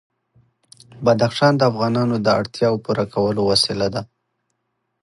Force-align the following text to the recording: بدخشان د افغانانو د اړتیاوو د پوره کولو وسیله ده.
بدخشان 1.05 1.53
د 1.57 1.61
افغانانو 1.71 2.15
د 2.21 2.27
اړتیاوو 2.39 2.79
د 2.81 2.83
پوره 2.85 3.05
کولو 3.13 3.41
وسیله 3.51 3.87
ده. 3.95 4.01